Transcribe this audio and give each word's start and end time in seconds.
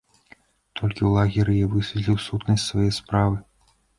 Толькі 0.79 0.97
ў 1.05 1.09
лагеры 1.17 1.53
я 1.59 1.67
высветліў 1.75 2.17
сутнасць 2.27 2.65
свае 2.73 2.89
справы. 3.01 3.37